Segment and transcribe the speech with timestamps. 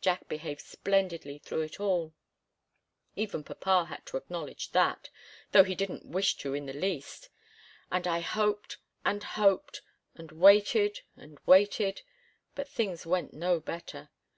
[0.00, 2.14] Jack behaved splendidly through it all
[3.14, 5.10] even papa had to acknowledge that,
[5.52, 7.28] though he didn't wish to in the least.
[7.92, 9.82] And I hoped and hoped,
[10.14, 12.00] and waited and waited,
[12.54, 14.08] but things went no better.